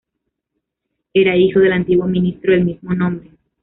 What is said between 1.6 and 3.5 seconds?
antiguo ministro del mismo nombre.